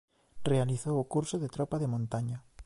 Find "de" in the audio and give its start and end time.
1.39-1.51, 1.79-1.91